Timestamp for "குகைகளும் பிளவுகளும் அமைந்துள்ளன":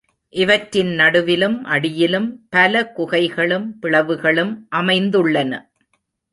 2.97-5.71